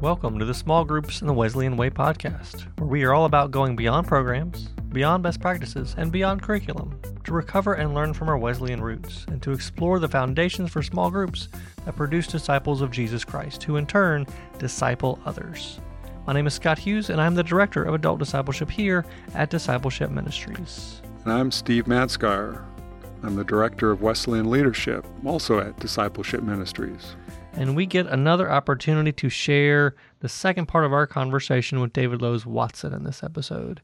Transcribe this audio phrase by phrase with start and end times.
[0.00, 3.50] Welcome to the Small Groups in the Wesleyan Way podcast, where we are all about
[3.50, 8.38] going beyond programs, beyond best practices, and beyond curriculum to recover and learn from our
[8.38, 11.50] Wesleyan roots and to explore the foundations for small groups
[11.84, 14.26] that produce disciples of Jesus Christ, who in turn
[14.58, 15.80] disciple others.
[16.26, 19.04] My name is Scott Hughes, and I'm the Director of Adult Discipleship here
[19.34, 21.02] at Discipleship Ministries.
[21.24, 22.64] And I'm Steve Manskar.
[23.22, 27.16] I'm the Director of Wesleyan Leadership, also at Discipleship Ministries
[27.54, 32.22] and we get another opportunity to share the second part of our conversation with David
[32.22, 33.80] Lowes Watson in this episode.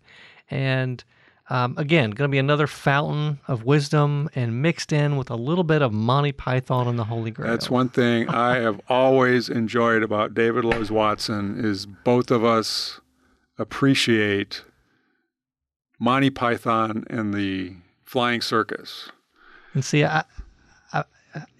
[0.50, 1.02] And
[1.48, 5.64] um, again, going to be another fountain of wisdom and mixed in with a little
[5.64, 7.50] bit of Monty Python and the Holy Grail.
[7.50, 13.00] That's one thing I have always enjoyed about David Lowes Watson is both of us
[13.58, 14.64] appreciate
[15.98, 19.10] Monty Python and the Flying Circus.
[19.72, 20.24] And see, I,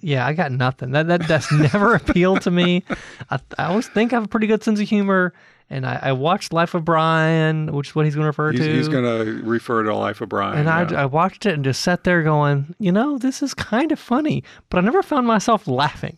[0.01, 0.93] yeah, I got nothing.
[0.93, 2.85] That that that's never appealed to me.
[3.31, 5.33] I, I always think I have a pretty good sense of humor,
[5.69, 8.61] and I, I watched Life of Brian, which is what he's going to refer he's,
[8.61, 8.75] to.
[8.75, 10.67] He's going to refer to Life of Brian.
[10.67, 10.99] And yeah.
[10.99, 13.99] I, I watched it and just sat there going, you know, this is kind of
[13.99, 16.17] funny, but I never found myself laughing.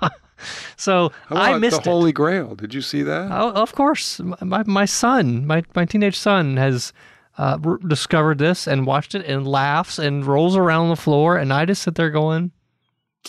[0.76, 2.54] so I missed the Holy Grail.
[2.54, 3.30] Did you see that?
[3.32, 6.92] Oh, of course, my my son, my my teenage son, has
[7.38, 11.36] uh, r- discovered this and watched it and laughs and rolls around on the floor.
[11.38, 12.50] And I just sit there going,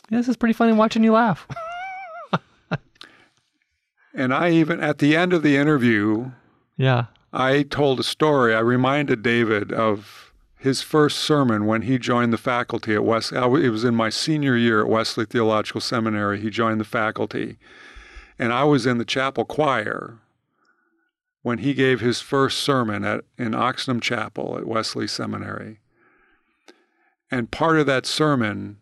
[0.10, 1.48] This is pretty funny watching you laugh.
[4.14, 6.32] and I even, at the end of the interview,
[6.76, 8.56] yeah, I told a story.
[8.56, 13.32] I reminded David of his first sermon when he joined the faculty at West.
[13.32, 16.42] It was in my senior year at Wesley Theological Seminary.
[16.42, 17.58] He joined the faculty.
[18.38, 20.18] And I was in the chapel choir
[21.42, 25.80] when he gave his first sermon at, in Oxnam Chapel at Wesley Seminary.
[27.32, 28.78] And part of that sermon,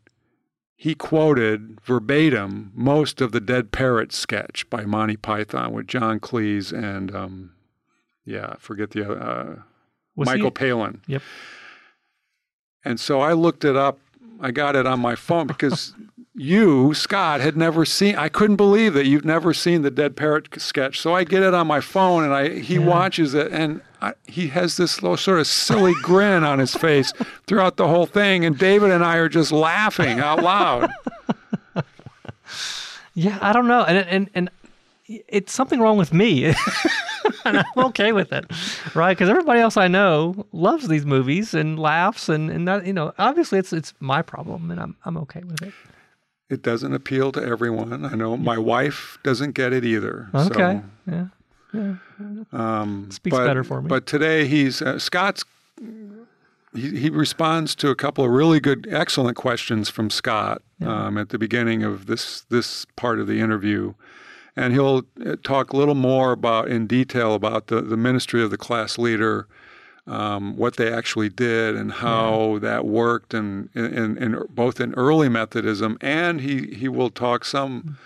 [0.76, 6.72] he quoted verbatim most of the Dead Parrot sketch by Monty Python with John Cleese
[6.72, 7.54] and, um,
[8.26, 9.56] yeah, forget the other, uh,
[10.16, 10.52] Michael he?
[10.52, 11.02] Palin.
[11.08, 11.22] Yep.
[12.84, 14.00] And so I looked it up.
[14.40, 15.94] I got it on my phone because
[16.36, 18.16] you, Scott, had never seen.
[18.16, 21.00] I couldn't believe that you've never seen the Dead Parrot sketch.
[21.00, 22.86] So I get it on my phone, and I he yeah.
[22.86, 27.12] watches it, and I, he has this little sort of silly grin on his face
[27.48, 28.46] throughout the whole thing.
[28.46, 30.92] And David and I are just laughing out loud.
[33.18, 34.50] Yeah, I don't know, and and and
[35.08, 36.46] it's something wrong with me.
[37.46, 38.46] and I'm okay with it,
[38.96, 39.18] right?
[39.18, 43.14] Because everybody else I know loves these movies and laughs, and and that you know,
[43.18, 45.74] obviously it's it's my problem, and I'm I'm okay with it.
[46.50, 48.06] It doesn't appeal to everyone.
[48.06, 50.30] I know my wife doesn't get it either.
[50.34, 50.82] Okay.
[51.06, 51.28] So, yeah.
[51.74, 51.96] Yeah.
[52.52, 53.88] Um, Speaks but, better for me.
[53.90, 55.44] But today he's uh, Scott's.
[56.74, 61.08] He, he responds to a couple of really good, excellent questions from Scott yeah.
[61.08, 63.94] um, at the beginning of this this part of the interview,
[64.58, 68.52] and he'll uh, talk a little more about in detail about the the ministry of
[68.52, 69.48] the class leader
[70.08, 72.60] um, what they actually did and how yeah.
[72.60, 77.98] that worked, and in, in, both in early Methodism and he he will talk some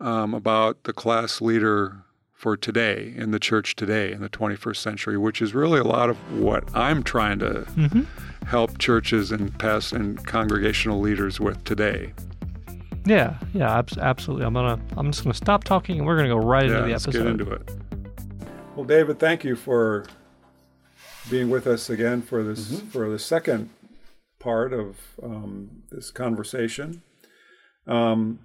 [0.00, 1.98] um, about the class leader
[2.32, 6.08] for today in the church today in the 21st century, which is really a lot
[6.08, 8.02] of what I'm trying to mm-hmm.
[8.46, 12.14] help churches and past and congregational leaders with today.
[13.04, 14.44] Yeah, yeah, absolutely.
[14.44, 16.92] I'm gonna I'm just gonna stop talking and we're gonna go right yeah, into the
[16.92, 17.38] let's episode.
[17.38, 17.70] Get into it.
[18.76, 20.06] Well, David, thank you for
[21.30, 22.88] being with us again for this mm-hmm.
[22.88, 23.70] for the second
[24.38, 27.02] part of um, this conversation.
[27.86, 28.40] Um,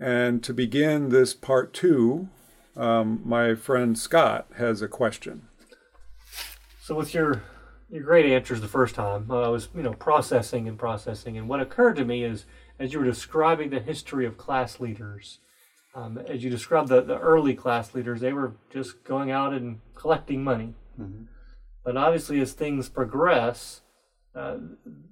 [0.00, 2.28] and to begin this part two,
[2.76, 5.48] um, my friend Scott has a question.
[6.80, 7.42] So, with your
[7.90, 11.48] your great answers the first time, uh, I was you know processing and processing, and
[11.48, 12.44] what occurred to me is
[12.78, 15.38] as you were describing the history of class leaders.
[15.94, 19.80] Um, as you described the, the early class leaders, they were just going out and
[19.94, 20.74] collecting money.
[21.00, 21.24] Mm-hmm.
[21.84, 23.80] But obviously, as things progress,
[24.34, 24.58] uh,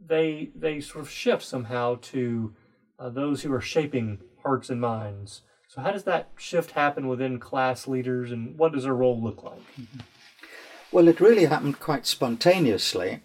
[0.06, 2.54] they they sort of shift somehow to
[2.98, 5.42] uh, those who are shaping hearts and minds.
[5.68, 9.42] So, how does that shift happen within class leaders, and what does their role look
[9.42, 9.62] like?
[10.92, 13.20] Well, it really happened quite spontaneously.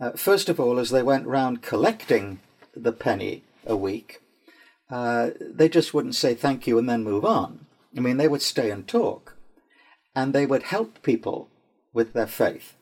[0.00, 2.40] Uh, first of all, as they went round collecting
[2.74, 4.20] the penny a week,
[4.90, 7.66] uh, they just wouldn't say thank you and then move on.
[7.96, 9.36] I mean, they would stay and talk,
[10.14, 11.48] and they would help people
[11.92, 12.74] with their faith.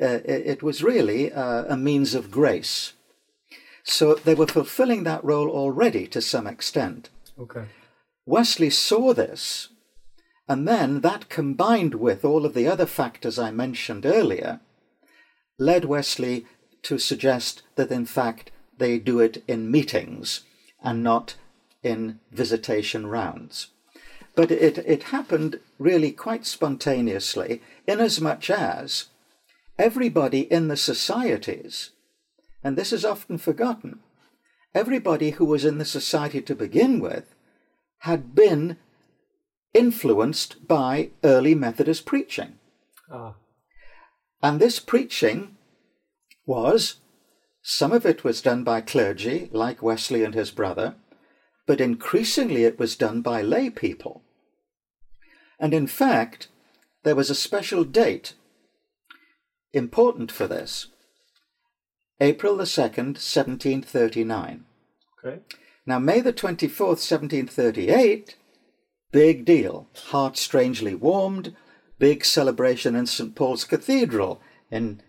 [0.00, 2.94] Uh, it, was really uh, a means of grace.
[3.84, 7.10] So they were fulfilling that role already to some extent.
[7.38, 7.66] Okay.
[8.26, 9.68] Wesley saw this,
[10.48, 14.60] and then that combined with all of the other factors I mentioned earlier
[15.58, 16.46] led Wesley
[16.82, 20.42] to suggest that in fact they do it in meetings
[20.82, 21.36] and not
[21.82, 23.68] in visitation rounds.
[24.34, 29.06] But it, it happened really quite spontaneously, inasmuch as
[29.78, 31.90] everybody in the societies,
[32.62, 34.00] and this is often forgotten,
[34.74, 37.34] everybody who was in the society to begin with
[37.98, 38.76] had been
[39.72, 42.54] influenced by early Methodist preaching.
[43.10, 43.34] Ah,
[44.42, 45.56] And this preaching
[46.46, 46.96] was,
[47.66, 50.96] some of it was done by clergy, like Wesley and his brother,
[51.66, 54.22] but increasingly it was done by lay people.
[55.58, 56.48] And in fact,
[57.04, 58.34] there was a special date
[59.72, 60.88] important for this
[62.20, 64.66] April the 2nd, 1739.
[65.24, 65.40] okay.
[65.86, 68.36] Now, May the 24th, 1738,
[69.10, 69.88] big deal.
[70.10, 71.56] Heart strangely warmed,
[71.98, 73.34] big celebration in St.
[73.34, 75.00] Paul's Cathedral in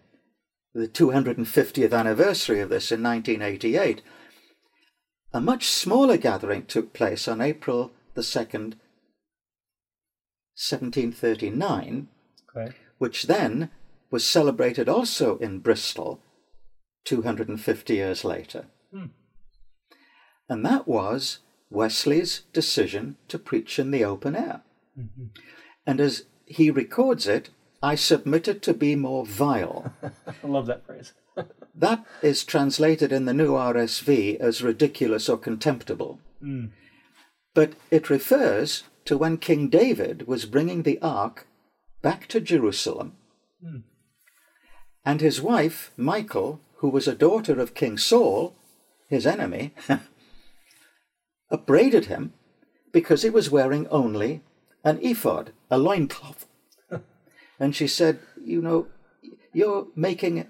[0.75, 4.01] the 250th anniversary of this in 1988.
[5.33, 8.75] A much smaller gathering took place on April the 2nd,
[10.55, 12.09] 1739,
[12.55, 12.75] Okay.
[12.97, 13.69] which then
[14.11, 16.21] was celebrated also in Bristol
[17.05, 18.67] 250 years later.
[18.91, 19.07] Hmm.
[20.49, 21.39] And that was
[21.69, 24.61] Wesley's decision to preach in the open air.
[24.97, 25.29] Mhm.
[25.85, 27.49] And as he records it,
[27.85, 29.93] I submitted to be more vile.
[30.03, 31.13] I love that phrase.
[31.75, 36.19] that is translated in the new RSV as ridiculous or contemptible.
[36.43, 36.71] Mm.
[37.53, 41.45] But it refers to when King David was bringing the ark
[42.01, 43.17] back to Jerusalem.
[43.63, 43.81] Hmm.
[45.05, 48.55] And his wife, Michal, who was a daughter of King Saul,
[49.07, 49.75] his enemy,
[51.51, 52.33] upbraided him
[52.91, 54.41] because he was wearing only
[54.83, 56.47] an ephod, a loincloth.
[57.59, 58.87] And she said, You know,
[59.53, 60.47] you're making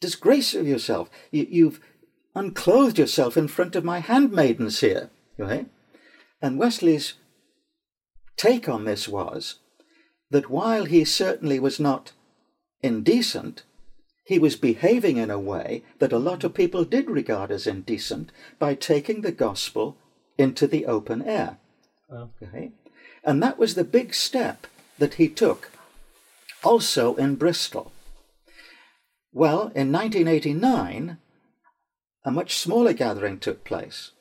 [0.00, 1.10] disgrace of yourself.
[1.30, 1.80] You, you've
[2.34, 5.10] unclothed yourself in front of my handmaidens here.
[5.38, 5.68] Right?
[6.40, 7.14] And Wesley's
[8.36, 9.56] take on this was
[10.30, 12.12] that while he certainly was not
[12.82, 13.62] indecent,
[14.24, 18.32] he was behaving in a way that a lot of people did regard as indecent
[18.58, 19.96] by taking the gospel
[20.36, 21.58] into the open air.
[22.12, 22.72] Okay?
[23.24, 24.66] And that was the big step
[24.98, 25.70] that he took
[26.64, 27.92] also in Bristol.
[29.32, 31.18] Well, in 1989,
[32.24, 34.12] a much smaller gathering took place,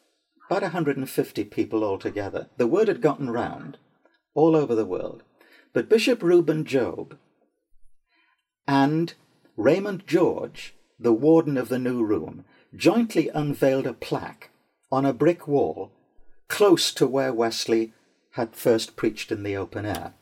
[0.49, 2.49] about 150 people altogether.
[2.57, 3.77] The word had gotten round
[4.33, 5.23] all over the world.
[5.73, 7.17] But Bishop Reuben Job
[8.67, 9.13] and
[9.57, 12.45] Raymond George, the warden of the new room,
[12.75, 14.49] jointly unveiled a plaque
[14.91, 15.91] on a brick wall
[16.47, 17.93] close to where Wesley
[18.31, 20.13] had first preached in the open air.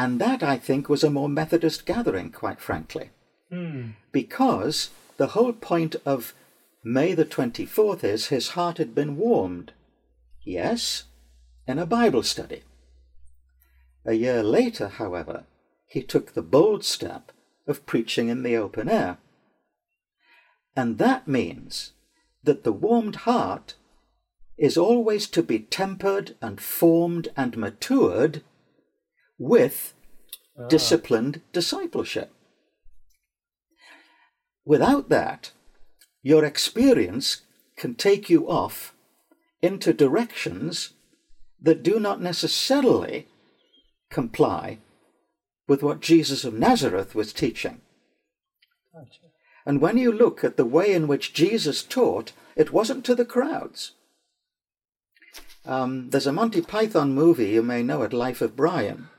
[0.00, 3.10] And that, I think, was a more Methodist gathering, quite frankly,
[3.50, 3.90] hmm.
[4.12, 4.88] because
[5.18, 6.32] the whole point of
[6.82, 9.72] May the 24th is his heart had been warmed.
[10.42, 11.04] Yes,
[11.66, 12.62] in a Bible study.
[14.06, 15.44] A year later, however,
[15.86, 17.30] he took the bold step
[17.66, 19.18] of preaching in the open air.
[20.74, 21.92] And that means
[22.42, 23.74] that the warmed heart
[24.56, 28.42] is always to be tempered and formed and matured
[29.40, 29.94] with
[30.68, 32.30] disciplined discipleship.
[34.64, 35.50] Without that,
[36.22, 37.40] your experience
[37.76, 38.94] can take you off
[39.62, 40.92] into directions
[41.60, 43.26] that do not necessarily
[44.10, 44.78] comply
[45.66, 47.80] with what Jesus of Nazareth was teaching.
[48.92, 49.20] Gotcha.
[49.64, 53.24] And when you look at the way in which Jesus taught, it wasn't to the
[53.24, 53.92] crowds.
[55.64, 59.09] Um, there's a Monty Python movie, you may know it, Life of Brian,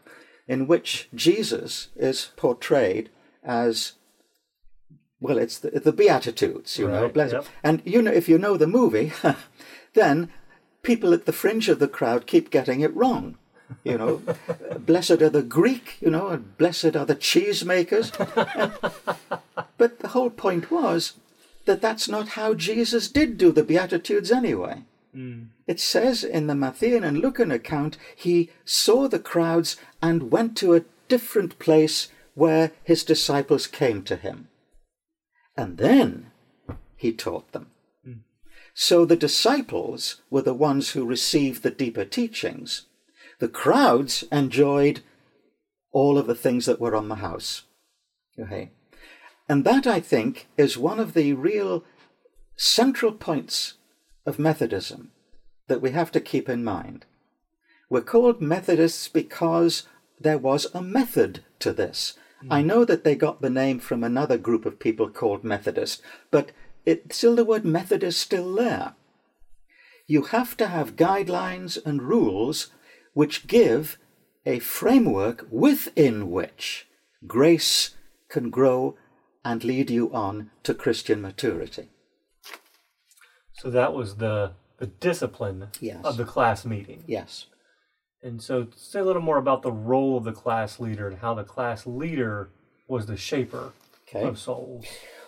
[0.51, 3.10] in which Jesus is portrayed
[3.41, 3.93] as
[5.22, 7.03] well, it's the, the Beatitudes, you know.
[7.03, 7.46] Right, blessed- yep.
[7.63, 9.13] And you know, if you know the movie,
[9.93, 10.29] then
[10.84, 13.38] people at the fringe of the crowd keep getting it wrong.
[13.86, 14.22] You know,
[14.79, 18.12] blessed are the Greek, you know, and blessed are the cheesemakers.
[19.77, 21.13] but the whole point was
[21.63, 24.84] that that's not how Jesus did do the Beatitudes anyway.
[25.15, 25.50] Mm.
[25.68, 30.74] It says in the Matthean and Lucan account, he saw the crowds and went to
[30.74, 34.48] a different place where his disciples came to him.
[35.58, 36.32] And then
[36.96, 37.72] he taught them.
[38.74, 42.88] So the disciples were the ones who received the deeper teachings.
[43.39, 45.01] The crowds enjoyed
[45.91, 47.63] all of the things that were on the house.
[48.39, 48.72] Okay?
[49.50, 51.84] And that, I think, is one of the real
[52.56, 53.74] central points
[54.25, 55.11] of Methodism
[55.67, 57.05] that we have to keep in mind.
[57.89, 59.83] We're called Methodists because
[60.19, 62.13] there was a method to this.
[62.49, 62.65] I mm.
[62.65, 66.51] know that they got the name from another group of people called Methodist, but
[66.85, 68.95] it, still the word method is still there.
[70.07, 72.67] you have to have guidelines and rules
[73.13, 73.97] which give
[74.45, 76.85] a framework within which
[77.27, 77.95] grace
[78.27, 78.97] can grow
[79.45, 81.89] and lead you on to Christian maturity.
[83.62, 86.03] So that was the the discipline Yes.
[86.03, 87.03] of the class meeting.
[87.06, 87.46] Yes.
[88.24, 91.36] And so say a little more about the role of the class leader and how
[91.36, 92.50] the class leader
[92.88, 93.74] was the shaper
[94.08, 94.24] Okay.
[94.27, 94.86] of souls.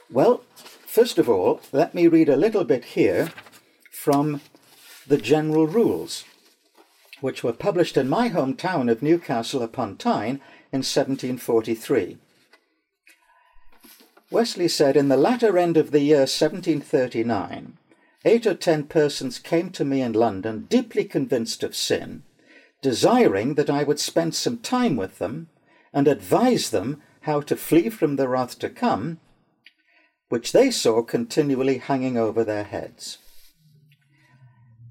[0.09, 3.31] Well, first of all, let me read a little bit here
[3.91, 4.41] from
[5.05, 6.25] the general rules,
[7.21, 12.17] which were published in my hometown of Newcastle upon Tyne in 1743.
[14.31, 17.77] Wesley said, In the latter end of the year 1739,
[18.25, 22.23] eight or ten persons came to me in London, deeply convinced of sin,
[22.81, 25.49] desiring that I would spend some time with them
[25.93, 29.19] and advise them how to flee from the wrath to come,
[30.29, 33.19] which they saw continually hanging over their heads.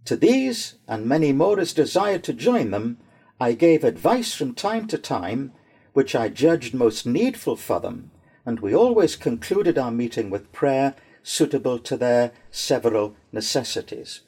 [0.06, 2.98] To these and many more as desired to join them,
[3.40, 5.52] I gave advice from time to time,
[5.92, 8.10] which I judged most needful for them,
[8.46, 14.20] and we always concluded our meeting with prayer suitable to their several necessities.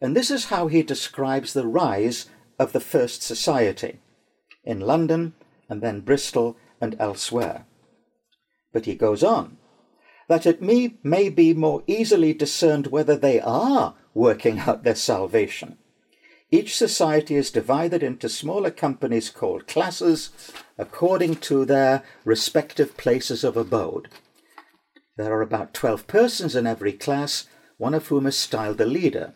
[0.00, 2.26] And this is how he describes the rise
[2.58, 4.00] of the first society
[4.64, 5.34] in London
[5.68, 7.66] and then Bristol and elsewhere.
[8.72, 9.58] But he goes on
[10.28, 15.76] that it may, may be more easily discerned whether they are working out their salvation.
[16.50, 20.30] Each society is divided into smaller companies called classes
[20.76, 24.08] according to their respective places of abode.
[25.16, 29.34] There are about 12 persons in every class, one of whom is styled the leader.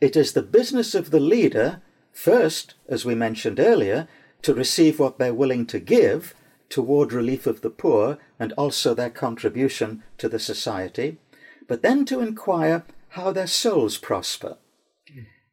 [0.00, 1.82] It is the business of the leader,
[2.12, 4.08] first, as we mentioned earlier,
[4.42, 6.34] to receive what they're willing to give
[6.68, 11.18] toward relief of the poor and also their contribution to the society,
[11.66, 14.56] but then to inquire how their souls prosper.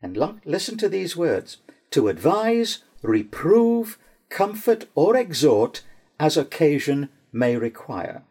[0.02, 1.58] And lo- listen to these words
[1.92, 3.98] to advise, reprove,
[4.30, 5.84] comfort, or exhort
[6.20, 8.24] as occasion may require.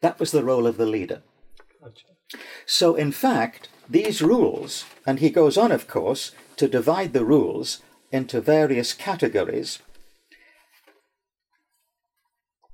[0.00, 1.22] That was the role of the leader.
[1.82, 2.06] Gotcha.
[2.66, 7.80] So, in fact, these rules, and he goes on, of course, to divide the rules
[8.12, 9.78] into various categories.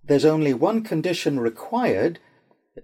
[0.02, 2.18] There's only one condition required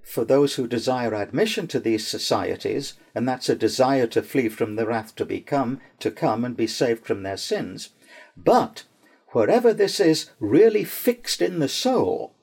[0.04, 4.76] for those who desire admission to these societies, and that's a desire to flee from
[4.76, 7.90] the wrath to become, to come and be saved from their sins.
[8.36, 8.84] But
[9.28, 12.34] wherever this is really fixed in the soul,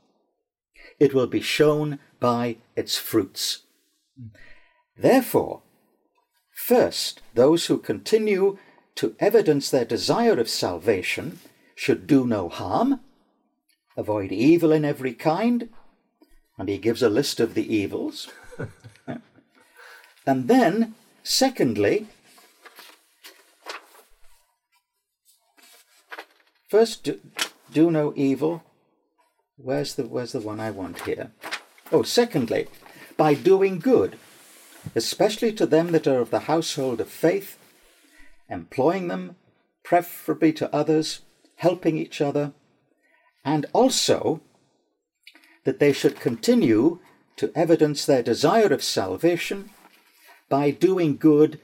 [0.99, 3.63] it will be shown by its fruits.
[4.97, 5.61] Therefore,
[6.53, 8.57] first, those who continue
[8.95, 11.39] to evidence their desire of salvation
[11.75, 12.99] should do no harm,
[13.95, 15.69] avoid evil in every kind,
[16.57, 18.29] and he gives a list of the evils.
[20.25, 22.07] and then, secondly,
[26.67, 27.19] first, do,
[27.71, 28.63] do no evil.
[29.59, 31.31] Where's the, where's the one I want here?
[31.91, 32.67] Oh, secondly,
[33.17, 34.19] by doing good,
[34.93, 37.57] especially to them that are of the household of faith,
[38.47, 39.35] employing them,
[39.83, 41.21] preferably to others,
[41.55, 42.53] helping each other,
[43.43, 44.41] and also
[45.63, 46.99] that they should continue
[47.37, 49.71] to evidence their desire of salvation
[50.49, 51.59] by doing good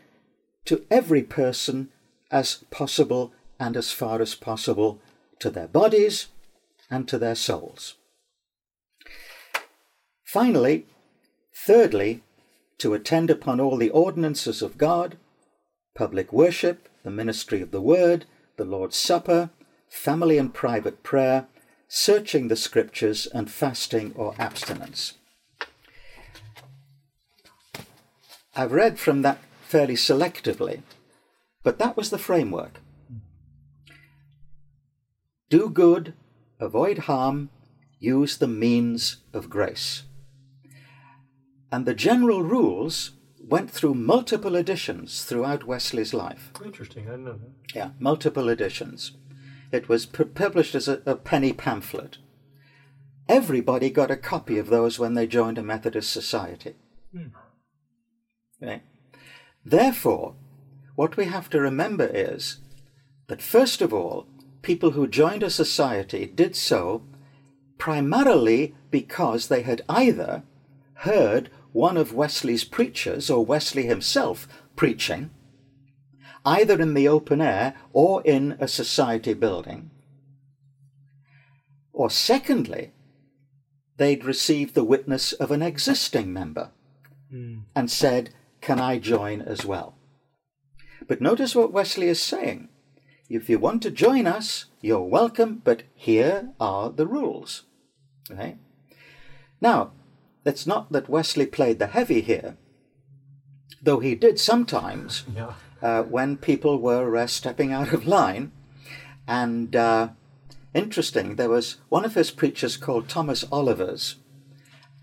[0.65, 1.89] to every person
[2.31, 4.99] as possible and as far as possible
[5.37, 6.27] to their bodies
[6.93, 7.95] and to their souls.
[10.23, 10.85] Finally,
[11.65, 12.21] thirdly,
[12.77, 15.17] to attend upon all the ordinances of God,
[15.95, 18.25] public worship, the ministry of the word,
[18.57, 19.49] the Lord's Supper,
[19.89, 21.47] family and private prayer,
[21.87, 25.13] searching the scriptures, and fasting or abstinence.
[28.55, 30.83] I've read from that fairly selectively,
[31.63, 32.79] but that was the framework.
[35.49, 36.13] Do good,
[36.63, 37.49] avoid harm,
[37.99, 40.03] use the means of grace.
[41.71, 46.51] And the general rules went through multiple editions throughout Wesley's life.
[46.63, 47.07] Interesting.
[47.07, 47.75] I didn't know that.
[47.75, 49.13] Yeah, multiple editions.
[49.71, 52.19] It was pu- published as a, a penny pamphlet.
[53.27, 56.75] Everybody got a copy of those when they joined a Methodist society.
[57.11, 57.27] Hmm.
[58.61, 58.83] Okay.
[59.65, 60.35] Therefore,
[60.95, 62.59] what we have to remember is
[63.27, 64.27] that, first of all,
[64.63, 67.03] people who joined a society did so
[67.77, 70.41] primarily because they had either
[70.99, 75.31] heard one of Wesley's preachers or Wesley himself preaching,
[76.45, 79.91] either in the open air or in a society building.
[81.91, 82.93] Or secondly,
[83.97, 86.71] they'd received the witness of an existing member
[87.29, 87.59] hmm.
[87.75, 88.29] and said,
[88.61, 89.97] Can I join as well?
[91.07, 92.69] But notice what Wesley is saying.
[93.33, 97.63] If you want to join us, you're welcome, but here are the rules.
[98.29, 98.57] Okay?
[99.59, 99.93] Now,
[100.45, 102.57] it's not that Wesley played the heavy here,
[103.81, 105.53] though he did sometimes Yeah.
[105.81, 108.51] uh, when people were uh, stepping out of line.
[109.27, 110.09] And uh,
[110.75, 114.17] interesting, there was one of his preachers called Thomas Olivers,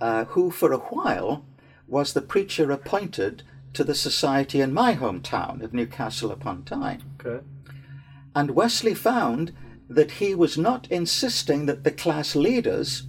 [0.01, 1.45] uh, who for a while
[1.89, 7.03] was the preacher appointed to the society in my hometown of Newcastle upon Tyne.
[7.21, 7.45] Okay.
[8.35, 9.53] And Wesley found
[9.89, 13.09] that he was not insisting that the class leaders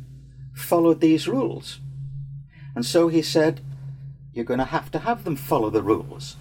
[0.54, 1.80] followed these rules.
[2.76, 3.62] And so he said,
[4.34, 6.38] You're going to have to have them follow the rules.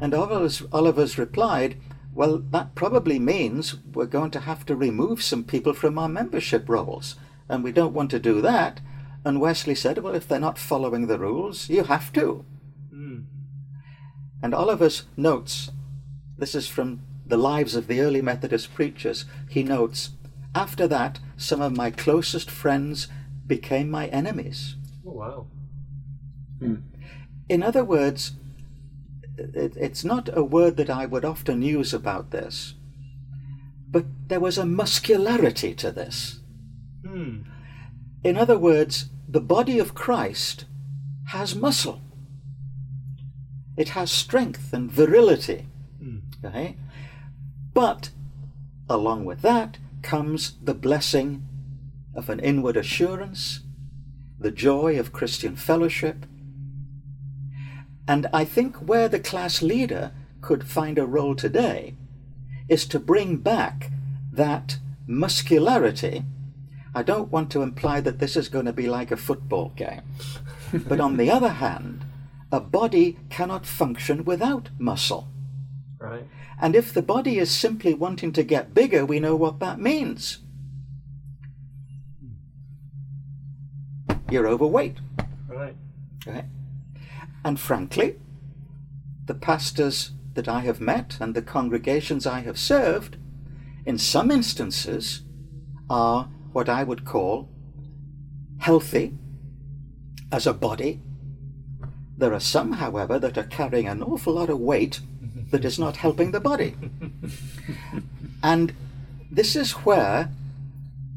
[0.00, 1.76] And Olivers, Olivers replied,
[2.14, 6.68] Well, that probably means we're going to have to remove some people from our membership
[6.68, 7.16] rolls.
[7.48, 8.80] And we don't want to do that.
[9.24, 12.44] And Wesley said, Well, if they're not following the rules, you have to.
[12.90, 13.20] Hmm.
[14.42, 15.70] And Olivers notes,
[16.38, 20.10] this is from the lives of the early Methodist preachers, he notes,
[20.54, 23.08] after that, some of my closest friends
[23.46, 24.76] became my enemies.
[25.06, 25.46] Oh, wow.
[27.48, 28.32] In other words,
[29.38, 32.74] it, it's not a word that I would often use about this,
[33.90, 36.40] but there was a muscularity to this.
[37.06, 37.42] Hmm.
[38.22, 40.66] In other words, the body of Christ
[41.28, 42.02] has muscle.
[43.76, 45.66] It has strength and virility.
[46.44, 46.76] Okay?
[47.74, 48.10] But
[48.88, 51.46] along with that comes the blessing
[52.14, 53.60] of an inward assurance,
[54.38, 56.26] the joy of Christian fellowship.
[58.08, 61.94] And I think where the class leader could find a role today
[62.68, 63.90] is to bring back
[64.32, 66.24] that muscularity.
[66.94, 70.02] I don't want to imply that this is going to be like a football game.
[70.72, 72.04] but on the other hand,
[72.50, 75.28] a body cannot function without muscle.
[76.00, 76.26] Right.
[76.60, 80.38] And if the body is simply wanting to get bigger, we know what that means.
[84.30, 84.96] You're overweight.
[85.46, 85.76] Right.
[86.26, 86.46] Okay?
[87.44, 88.18] And frankly,
[89.26, 93.18] the pastors that I have met and the congregations I have served,
[93.84, 95.22] in some instances,
[95.90, 97.50] are what I would call
[98.58, 99.18] healthy
[100.32, 101.02] as a body.
[102.16, 105.00] There are some, however, that are carrying an awful lot of weight
[105.50, 106.74] that is not helping the body.
[108.42, 108.72] and
[109.30, 110.30] this is where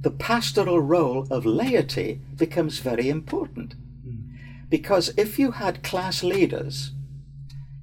[0.01, 3.75] the pastoral role of laity becomes very important.
[4.69, 6.91] Because if you had class leaders,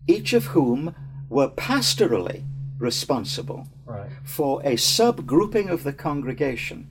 [0.07, 0.95] each of whom
[1.29, 2.45] were pastorally
[2.79, 4.11] responsible Right.
[4.25, 6.89] for a subgrouping of the congregation,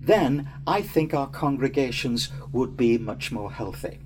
[0.00, 3.98] then I think our congregations would be much more healthy.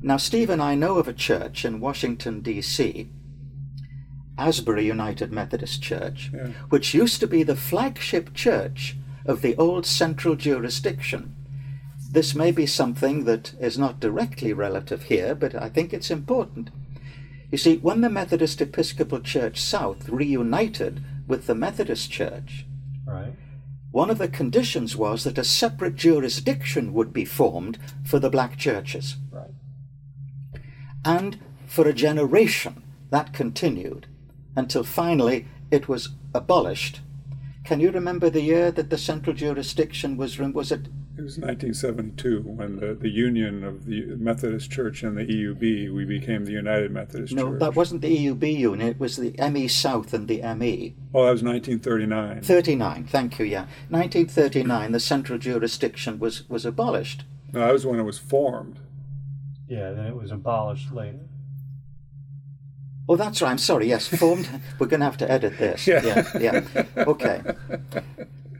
[0.00, 3.08] Now, Stephen, I know of a church in Washington, D.C.,
[4.36, 6.48] Asbury United Methodist Church, Yeah.
[6.68, 11.34] which used to be the flagship church of the old central jurisdiction.
[12.12, 16.70] This may be something that is not directly relative here, but I think it's important.
[17.50, 22.64] You see, when the Methodist Episcopal Church South reunited with the Methodist Church,
[23.04, 23.34] Right.
[23.90, 28.56] one of the conditions was that a separate jurisdiction would be formed for the black
[28.56, 29.16] churches.
[29.32, 29.47] Right.
[31.04, 34.06] And for a generation, that continued
[34.56, 37.00] until finally it was abolished.
[37.64, 40.38] Can you remember the year that the central jurisdiction was?
[40.38, 40.88] Was it?
[41.18, 46.04] It was 1972 when the, the union of the Methodist Church and the EUB, we
[46.04, 47.52] became the United Methodist No, Church.
[47.52, 48.88] No, that wasn't the EUB union.
[48.88, 50.94] It was the ME South and the ME.
[51.12, 52.42] Oh, that was 1939.
[52.42, 53.04] 39.
[53.04, 53.44] Thank you.
[53.44, 54.92] Yeah, 1939.
[54.92, 57.24] The central jurisdiction was was abolished.
[57.52, 58.78] No, that was when it was formed.
[59.68, 59.92] Yeah.
[59.92, 61.20] Then it was abolished later.
[63.08, 63.50] Oh, that's right.
[63.50, 63.88] I'm sorry.
[63.88, 64.48] Yes, formed.
[64.78, 65.86] We're going to have to edit this.
[65.86, 66.04] Yeah.
[66.04, 66.38] yeah.
[66.38, 66.84] yeah.
[66.98, 67.42] Okay.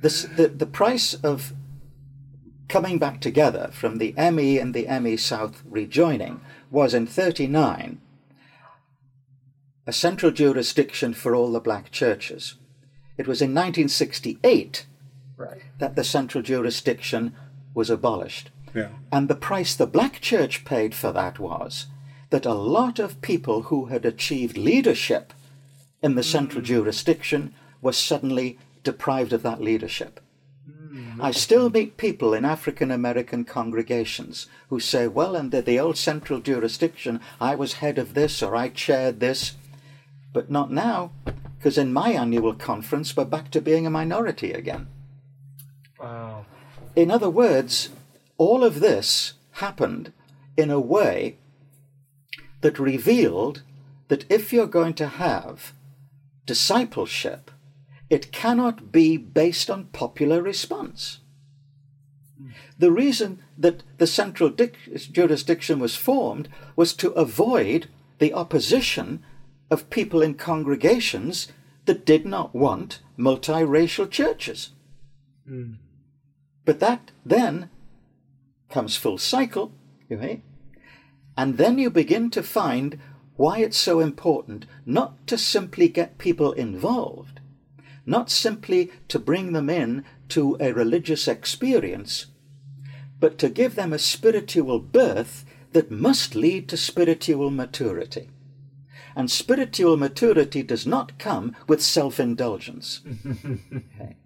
[0.00, 1.52] This, the, the price of
[2.68, 6.40] coming back together from the ME and the ME South rejoining
[6.70, 8.00] was in 39
[9.86, 12.56] a central jurisdiction for all the black churches.
[13.16, 14.84] It was in 1968
[15.38, 15.62] Right.
[15.78, 17.34] that the central jurisdiction
[17.72, 18.50] was abolished.
[18.74, 18.88] Yeah.
[19.10, 21.86] And the price the black church paid for that was
[22.30, 25.32] that a lot of people who had achieved leadership
[26.02, 26.66] in the central hmm.
[26.66, 30.20] jurisdiction were suddenly deprived of that leadership.
[30.66, 31.20] Hmm.
[31.20, 36.40] I still meet people in African American congregations who say, well, under the old central
[36.40, 39.54] jurisdiction, I was head of this or I chaired this,
[40.32, 41.12] but not now,
[41.56, 44.88] because in my annual conference, we're back to being a minority again.
[45.98, 46.46] Wow.
[46.94, 47.90] In other words,
[48.38, 50.12] all of this happened
[50.56, 51.36] in a way
[52.62, 53.62] that revealed
[54.08, 55.74] that if you're going to have
[56.46, 57.50] discipleship,
[58.08, 61.18] it cannot be based on popular response.
[62.78, 69.22] The reason that the central jurisdiction was formed was to avoid the opposition
[69.70, 71.48] of people in congregations
[71.86, 74.70] that did not want multiracial churches.
[75.48, 75.76] Mm.
[76.64, 77.70] But that then
[78.70, 79.72] comes full cycle,
[80.10, 80.42] right?
[81.36, 82.98] And then you begin to find
[83.36, 87.40] why it's so important not to simply get people involved,
[88.04, 92.26] not simply to bring them in to a religious experience,
[93.20, 98.30] but to give them a spiritual birth that must lead to spiritual maturity.
[99.14, 103.00] And spiritual maturity does not come with self indulgence.
[103.26, 104.16] okay.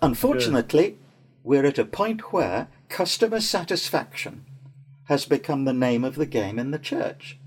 [0.00, 0.98] Unfortunately,
[1.44, 4.44] we're at a point where customer satisfaction
[5.04, 7.38] has become the name of the game in the church.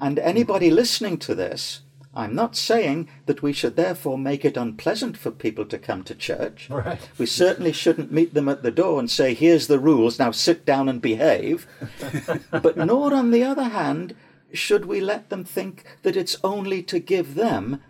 [0.00, 1.82] And anybody listening to this,
[2.14, 6.14] I'm not saying that we should therefore make it unpleasant for people to come to
[6.14, 6.70] church.
[6.70, 7.06] Right.
[7.18, 10.64] We certainly shouldn't meet them at the door and say, here's the rules, now sit
[10.64, 11.66] down and behave.
[12.50, 14.16] but nor, on the other hand,
[14.54, 17.82] should we let them think that it's only to give them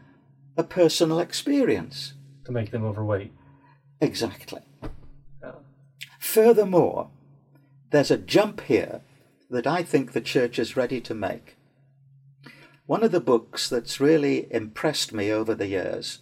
[0.56, 2.14] a personal experience.
[2.44, 3.32] To make them overweight.
[4.00, 4.62] Exactly.
[6.26, 7.08] Furthermore,
[7.90, 9.00] there's a jump here
[9.48, 11.56] that I think the church is ready to make.
[12.84, 16.18] One of the books that's really impressed me over the years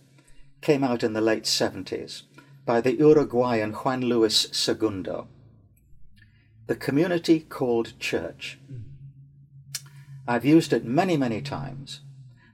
[0.60, 2.22] came out in the late 70s
[2.64, 5.26] by the Uruguayan Juan Luis Segundo.
[6.66, 8.58] The community called church.
[8.70, 8.82] Mm.
[10.28, 12.02] I've used it many, many times.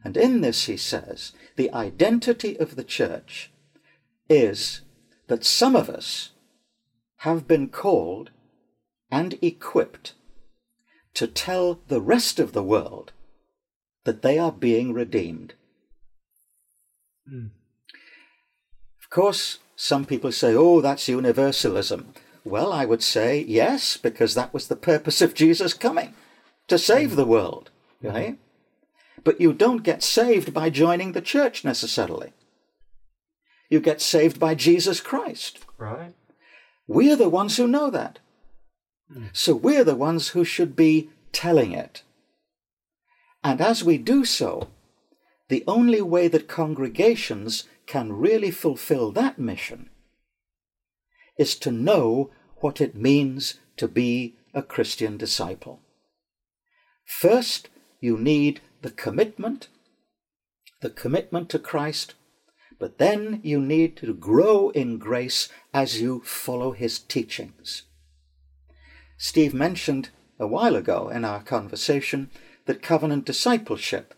[0.02, 3.50] And in this, he says, the identity of the church
[4.30, 4.82] is
[5.26, 6.30] that some of us
[7.20, 8.30] have been called
[9.10, 10.14] and equipped
[11.12, 13.12] to tell the rest of the world
[14.04, 15.52] that they are being redeemed.
[17.30, 17.50] Mm.
[19.02, 22.14] Of course, some people say, oh, that's universalism.
[22.42, 26.14] Well, I would say yes, because that was the purpose of Jesus coming
[26.68, 27.70] to save the world.
[28.02, 28.38] Right?
[29.24, 32.32] But you don't get saved by joining the church necessarily.
[33.68, 35.58] You get saved by Jesus Christ.
[35.76, 36.14] Right.
[36.90, 38.18] We're the ones who know that.
[39.14, 39.28] Mm.
[39.32, 42.02] So we're the ones who should be telling it.
[43.44, 44.66] And as we do so,
[45.48, 49.88] the only way that congregations can really fulfill that mission
[51.38, 55.78] is to know what it means to be a Christian disciple.
[57.04, 57.68] First,
[58.00, 59.68] you need the commitment,
[60.82, 62.16] the commitment to Christ,
[62.80, 67.82] but then you need to grow in grace as you follow his teachings.
[69.18, 72.30] Steve mentioned a while ago in our conversation
[72.64, 74.14] that covenant discipleship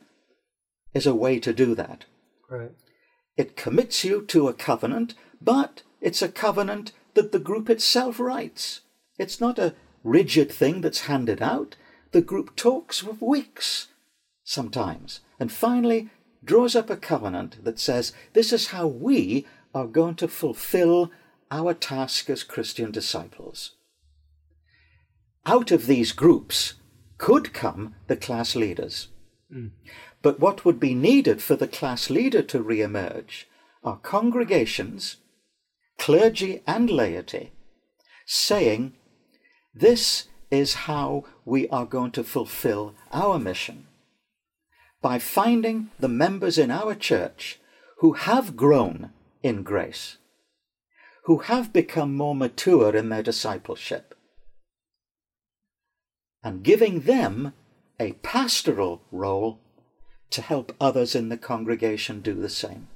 [0.94, 2.04] is a way to do that.
[2.48, 2.70] Right.
[3.36, 8.82] It commits you to a covenant, but it's a covenant that the group itself writes.
[9.18, 11.74] It's not a rigid thing that's handed out.
[12.12, 13.88] The group talks for weeks
[14.44, 16.10] sometimes, and finally
[16.44, 21.10] draws up a covenant that says, This is how we are going to fulfill
[21.50, 23.72] our task as Christian disciples.
[25.46, 26.74] Out of these groups,
[27.18, 29.08] could come the class leaders.
[29.52, 29.70] Mm.
[30.22, 33.48] But what would be needed for the class leader to re emerge
[33.84, 35.16] are congregations,
[35.98, 37.52] clergy, and laity
[38.26, 38.94] saying,
[39.74, 43.86] This is how we are going to fulfill our mission.
[45.02, 47.58] By finding the members in our church
[47.98, 49.10] who have grown
[49.42, 50.16] in grace,
[51.24, 54.14] who have become more mature in their discipleship,
[56.42, 57.52] and giving them
[58.00, 59.58] a pastoral role
[60.30, 62.88] to help others in the congregation do the same.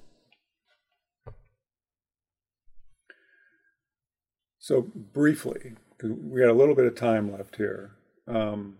[4.58, 7.92] So, briefly, we got a little bit of time left here,
[8.26, 8.78] um,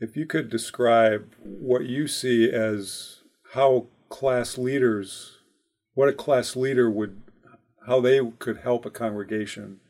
[0.00, 5.38] if you could describe what you see as how class leaders,
[5.94, 7.20] what a class leader would,
[7.86, 9.80] how they could help a congregation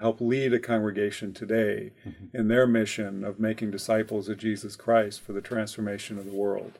[0.00, 2.36] help lead a congregation today mm-hmm.
[2.36, 6.78] in their mission of making disciples of Jesus Christ for the transformation of the world?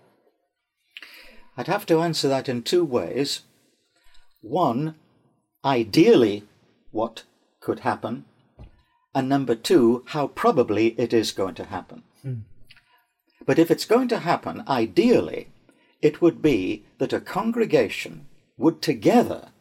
[1.56, 3.42] I'd have to answer that in two ways.
[4.40, 4.94] One,
[5.64, 6.44] ideally,
[6.92, 7.24] what
[7.60, 8.24] could happen,
[9.14, 12.04] and number two, how probably it is going to happen.
[12.24, 12.42] Mm.
[13.48, 15.48] But if it's going to happen, ideally,
[16.02, 18.26] it would be that a congregation
[18.58, 19.52] would together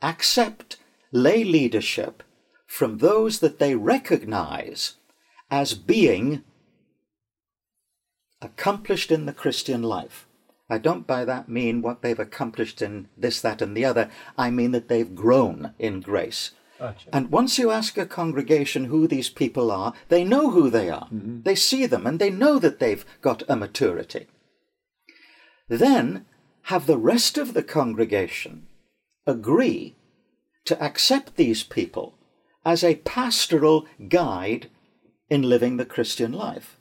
[0.00, 0.76] accept
[1.10, 2.22] lay leadership
[2.64, 4.94] from those that they recognize
[5.50, 6.44] as being
[8.40, 10.28] accomplished in the Christian life.
[10.70, 14.12] I don't by that mean what they've accomplished in this, that, and the other.
[14.38, 16.52] I mean that they've grown in grace.
[16.78, 17.08] Gotcha.
[17.12, 21.08] And once you ask a congregation who these people are, they know who they are.
[21.12, 21.42] Mm-hmm.
[21.42, 24.26] They see them and they know that they've got a maturity.
[25.68, 26.26] Then
[26.64, 28.66] have the rest of the congregation
[29.26, 29.96] agree
[30.64, 32.14] to accept these people
[32.64, 34.68] as a pastoral guide
[35.30, 36.76] in living the Christian life.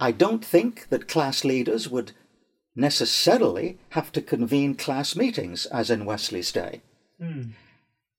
[0.00, 2.12] I don't think that class leaders would
[2.74, 6.82] necessarily have to convene class meetings as in Wesley's day.
[7.18, 7.50] Hmm.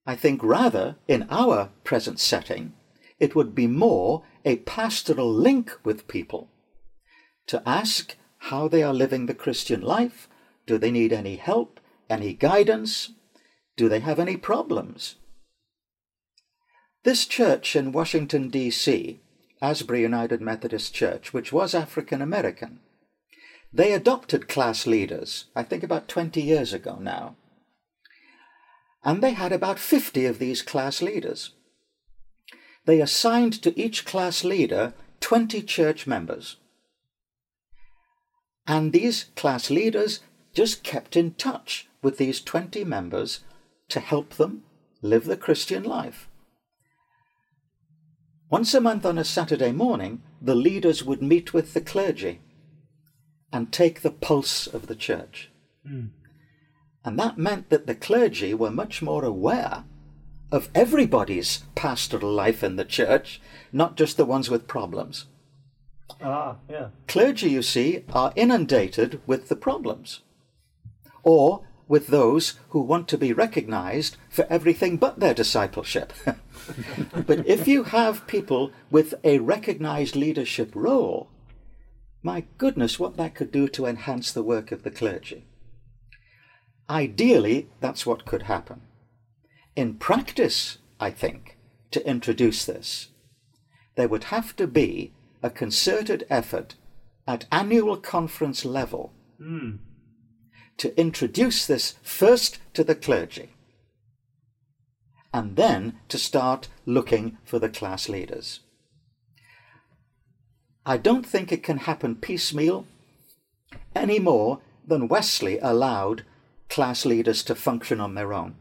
[0.08, 2.72] I think rather, in our present setting,
[3.20, 6.50] it would be more a pastoral link with people
[7.48, 10.30] to ask how they are living the Christian life.
[10.66, 13.12] Do they need any help, any guidance?
[13.76, 15.16] Do they have any problems?
[17.04, 19.20] This church in Washington, D.C.,
[19.62, 22.80] Asbury United Methodist Church, which was African American,
[23.74, 27.36] they adopted class leaders, I think about 20 years ago now.
[29.04, 31.54] And they had about 50 of these class leaders.
[32.86, 36.58] They assigned to each class leader 20 church members.
[38.66, 40.22] And these class leaders
[40.54, 43.42] just kept in touch with these 20 members
[43.90, 44.64] to help them
[45.02, 46.28] live the Christian life.
[48.50, 52.40] Once a month on a Saturday morning, the leaders would meet with the clergy
[53.52, 55.50] and take the pulse of the church.
[55.86, 56.08] Hmm.
[57.08, 59.86] And that meant that the clergy were much more aware
[60.52, 63.40] of everybody's pastoral life in the church,
[63.72, 65.24] not just the ones with problems.
[66.22, 66.90] Ah, yeah.
[67.08, 70.20] Clergy, you see, are inundated with the problems,
[71.24, 76.12] or with those who want to be recognized for everything but their discipleship.
[77.26, 81.30] but if you have people with a recognized leadership role,
[82.22, 85.47] my goodness, what that could do to enhance the work of the clergy.
[86.90, 88.82] Ideally, that's what could happen.
[89.76, 91.58] In practice, I think,
[91.92, 93.10] to introduce this,
[93.96, 96.76] there would have to be a concerted effort
[97.28, 99.76] at annual conference level hmm.
[100.78, 103.50] to introduce this first to the clergy
[105.34, 108.62] and then to start looking for the class leaders.
[110.86, 112.86] I don't think it can happen piecemeal
[113.94, 116.24] any more than Wesley allowed
[116.70, 118.56] class leaders to function on their own.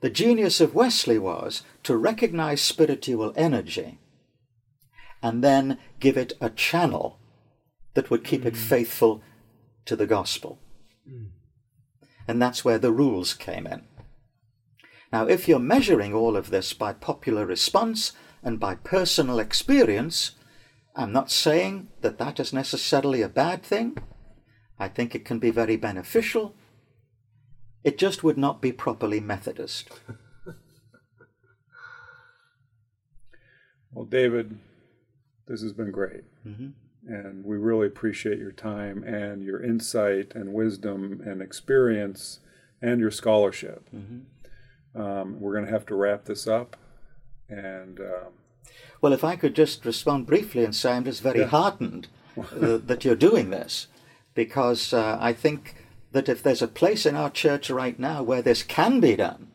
[0.00, 3.98] The genius of Wesley was to recognize spiritual energy
[5.22, 7.18] and then give it a channel
[7.94, 8.60] that would keep it hmm.
[8.60, 9.22] faithful
[9.86, 10.58] to the gospel.
[11.08, 11.26] Hmm.
[12.28, 13.84] And that's where the rules came in.
[15.12, 20.32] Now, if you're measuring all of this by popular response and by personal experience,
[20.96, 23.96] I'm not saying that that is necessarily a bad thing.
[24.78, 26.54] I think it can be very beneficial.
[27.84, 29.90] It just would not be properly Methodist.
[33.92, 34.58] Well, David,
[35.46, 36.24] this has been great.
[37.06, 42.40] And we really appreciate your time and your insight and wisdom and experience
[42.82, 43.88] and your scholarship.
[44.94, 46.76] Um, we're going to have to wrap this up.
[47.48, 48.32] And um,
[49.00, 52.08] Well, if I could just respond briefly and say I'm just very heartened
[52.38, 53.86] uh, that you're doing this,
[54.34, 55.76] because uh, I think
[56.12, 59.48] that if there's a place in our church right now where this can be done,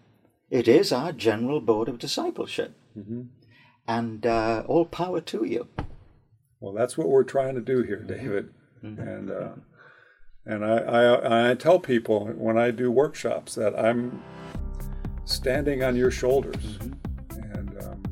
[0.49, 2.75] it is our General Board of Discipleship.
[3.87, 5.67] And uh, all power to you.
[6.59, 8.49] well, that's what we're trying to do here, David.
[8.81, 9.49] And uh,
[10.45, 14.21] and I, I I tell people when I do workshops that I'm
[15.25, 16.77] standing on your shoulders,
[17.31, 18.03] and um,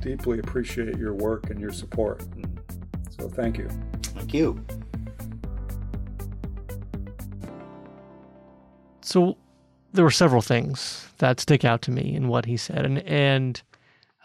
[0.00, 2.22] deeply appreciate your work and your support.
[3.10, 3.68] So thank you.
[4.02, 4.64] Thank you.
[9.08, 9.36] So
[9.92, 13.62] there were several things that stick out to me in what he said and and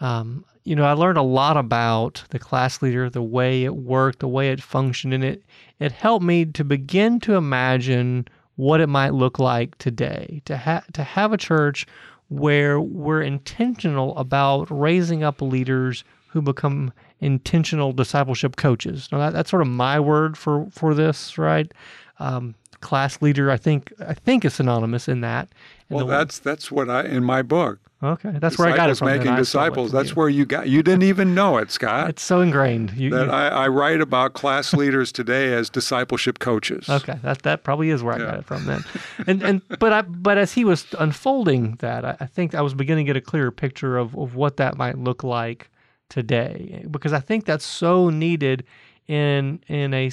[0.00, 4.20] um, you know i learned a lot about the class leader the way it worked
[4.20, 5.42] the way it functioned and it
[5.78, 10.86] it helped me to begin to imagine what it might look like today to have
[10.92, 11.86] to have a church
[12.28, 19.08] where we're intentional about raising up leaders who become intentional discipleship coaches.
[19.12, 21.70] Now that, that's sort of my word for for this, right?
[22.18, 25.48] Um, class leader, I think I think is synonymous in that.
[25.90, 27.78] And Well, that's that's what I in my book.
[28.02, 28.32] okay.
[28.38, 29.08] That's where I got it from.
[29.08, 29.92] Making I stole it disciples.
[29.92, 30.14] That's you.
[30.14, 30.68] where you got.
[30.68, 32.08] You didn't even know it, Scott.
[32.10, 32.92] it's so ingrained.
[32.92, 36.88] You, that you- I, I write about class leaders today as discipleship coaches.
[36.88, 38.24] Okay, that that probably is where I Yeah.
[38.30, 38.84] got it from then.
[39.26, 42.74] And and but I but as he was unfolding that, I, I think I was
[42.74, 45.70] beginning to get a clearer picture of, of what that might look like
[46.10, 48.64] today because I think that's so needed
[49.08, 50.10] in in a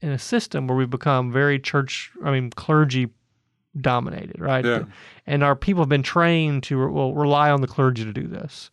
[0.00, 3.08] in a system where we've become very church I mean clergy
[3.80, 4.64] dominated right?
[4.64, 4.84] Yeah.
[5.26, 8.70] and our people have been trained to well rely on the clergy to do this.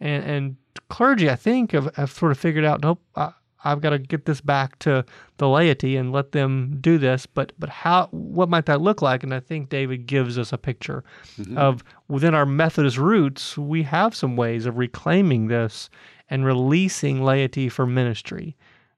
[0.00, 0.56] And and
[0.88, 3.32] clergy I think have, have sort of figured out nope I,
[3.64, 5.04] I've got to get this back to
[5.36, 7.26] the laity and let them do this.
[7.26, 9.22] But but how what might that look like?
[9.22, 11.04] And I think David gives us a picture
[11.38, 11.58] mm-hmm.
[11.58, 15.90] of within our Methodist roots we have some ways of reclaiming this
[16.28, 18.56] and releasing laity for ministry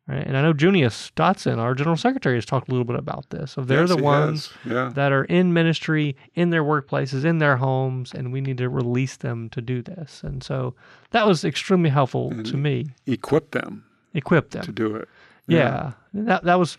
[0.09, 3.31] right and I know Junius Dotson our general secretary has talked a little bit about
[3.31, 4.51] this of they're Yes, the ones.
[4.65, 4.91] Yeah.
[4.95, 9.17] that are in ministry in their workplaces in their homes and we need to release
[9.17, 10.75] them to do this and so
[11.11, 13.85] that was extremely helpful to me Equip them
[14.15, 15.09] equip them to do it.
[15.47, 15.93] yeah.
[16.15, 16.77] That that was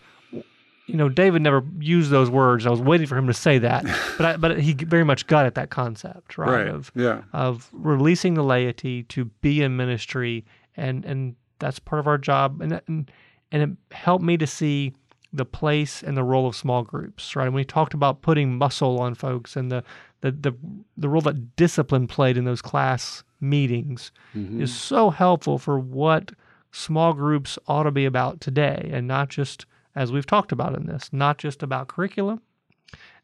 [0.86, 3.84] you know David never used those words I was waiting for him to say that
[4.18, 6.68] but I, but he very much got at that concept right, Right.
[6.68, 7.22] of Yeah.
[7.32, 10.44] of releasing the laity to be in ministry
[10.76, 12.60] and and that's part of our job.
[12.60, 13.10] And and,
[13.50, 14.92] and it helped me to see
[15.32, 17.46] the place and the role of small groups right?
[17.46, 19.82] And we talked about putting muscle on folks and the
[20.20, 20.54] the the,
[20.96, 24.12] the role that discipline played in those class meetings
[24.62, 26.32] is so helpful for what
[26.72, 30.86] small groups ought to be about today and not just as we've talked about in
[30.86, 32.40] this not just about curriculum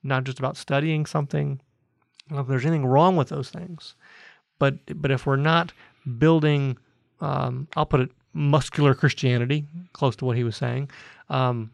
[0.03, 1.61] not just about studying something
[2.33, 3.95] if there's anything wrong with those things.
[4.59, 5.73] But but if we're not
[6.19, 6.77] building
[7.21, 10.91] um, I'll put it muscular Christianity close to what he was saying
[11.29, 11.71] um,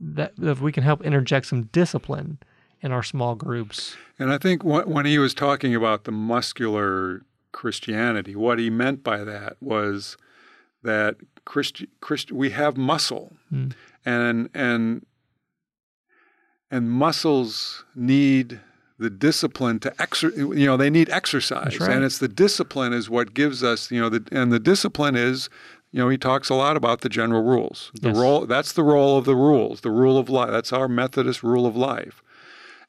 [0.00, 2.38] that if we can help interject some discipline
[2.80, 3.96] in our small groups.
[4.18, 9.24] And I think when he was talking about the muscular Christianity, what he meant by
[9.24, 10.16] that was
[10.82, 13.32] that Christi- Christ- we have muscle,
[14.04, 15.04] and and
[16.70, 18.60] and muscles need
[18.98, 21.78] the discipline to exer you know they need exercise.
[21.80, 21.90] Right.
[21.90, 25.48] and it's the discipline is what gives us you know the and the discipline is
[25.90, 27.90] you know he talks a lot about the general rules.
[28.00, 28.18] The Yes.
[28.18, 31.66] role that's the role of the rules the rule of life that's our methodist rule
[31.66, 32.22] of life.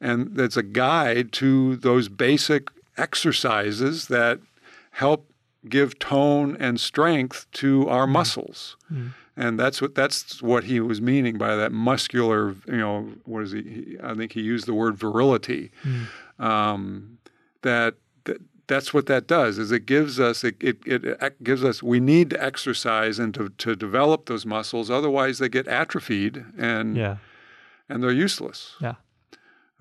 [0.01, 4.39] And it's a guide to those basic exercises that
[4.91, 5.29] help
[5.67, 8.13] give tone and strength to our mm-hmm.
[8.13, 8.77] muscles.
[8.91, 9.09] Mm-hmm.
[9.35, 13.51] And that's what that's what he was meaning by that muscular you know what is
[13.53, 15.71] he, he i think he used the word virility.
[15.83, 16.43] Mm.
[16.43, 17.17] Um,
[17.61, 17.95] that, that
[18.69, 22.29] that's what that does is it gives us it, it, it gives us we need
[22.29, 27.17] to exercise and to, to develop those muscles otherwise they get atrophied and yeah.
[27.89, 28.75] and they're useless.
[28.79, 28.95] Yeah.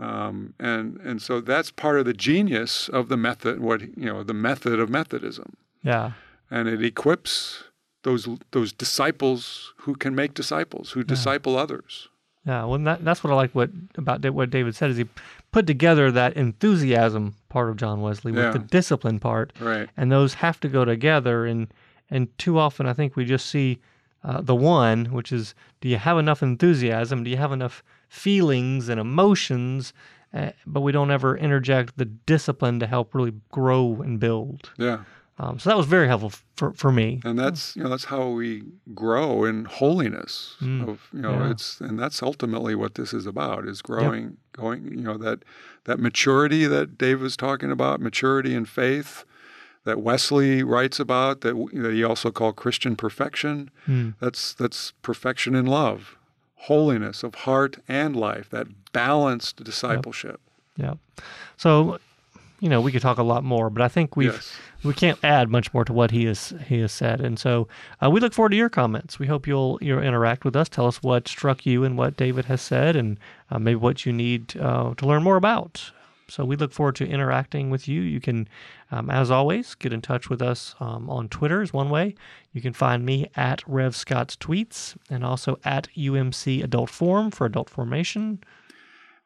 [0.01, 4.25] Um, and and so that's part of the genius of the method what you know
[4.25, 5.57] the method of methodism.
[5.83, 6.13] Yeah.
[6.51, 7.65] And it equips
[8.05, 12.09] those those disciples who can make disciples who disciple others.
[12.47, 15.05] Yeah, well, that, that's what I like what about what David said is he
[15.59, 18.53] put together that enthusiasm part of John Wesley with Yeah.
[18.53, 21.47] the discipline part, right and those have to go together.
[21.47, 21.69] And
[22.11, 23.79] and too often I think we just see
[24.25, 27.23] uh, the one, which is, do you have enough enthusiasm?
[27.25, 29.93] Do you have enough feelings and emotions?
[30.35, 34.71] Uh, but we don't ever interject the discipline to help really grow and build.
[34.77, 34.99] yeah
[35.41, 37.21] Um, so that was very helpful for for me.
[37.25, 41.51] and that's you know that's how we grow in holiness of you know yeah.
[41.51, 45.45] it's and that's ultimately what this is about is growing going you know that
[45.85, 49.25] that maturity that Dave was talking about maturity in faith
[49.85, 53.71] that Wesley writes about that, that he also called Christian perfection
[54.21, 56.17] that's that's perfection in love
[56.63, 60.41] holiness of heart and life that balanced discipleship
[60.77, 60.95] Yeah.
[61.57, 61.99] So,
[62.61, 64.53] you know, we could talk a lot more, but I think we've Yes.
[64.85, 67.21] we can't add much more to what he has he has said.
[67.21, 67.69] And so,
[68.03, 69.19] uh, we look forward to your comments.
[69.19, 70.69] We hope you'll you'll interact with us.
[70.69, 73.19] Tell us what struck you and what David has said, and
[73.51, 75.93] uh, maybe what you need uh, to learn more about.
[76.31, 78.03] So we look forward to interacting with you.
[78.03, 78.49] You can,
[78.93, 82.15] um, as always, get in touch with us um, on Twitter is one way.
[82.53, 87.47] You can find me at Rev Scott's tweets and also at UMC Adult Forum for
[87.47, 88.41] adult formation.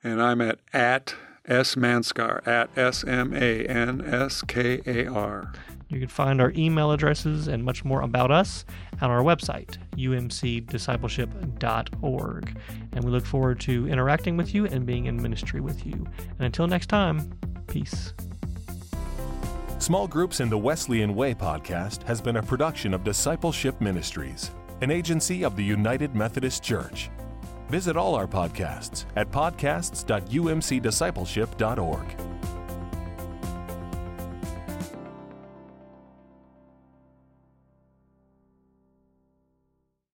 [0.05, 1.17] and I'm at at
[1.47, 5.53] S Manskar at S M A N S K A R.
[5.89, 8.65] You can find our email addresses and much more about us
[9.03, 12.59] on our website, umcdiscipleship.org.
[12.93, 15.93] And we look forward to interacting with you and being in ministry with you.
[15.93, 18.15] And until next time, peace.
[19.79, 24.91] Small Groups in the Wesleyan Way podcast has been a production of Discipleship Ministries, an
[24.91, 27.11] agency of the United Methodist Church.
[27.73, 32.07] Visit all our podcasts at podcasts.umcdiscipleship.org.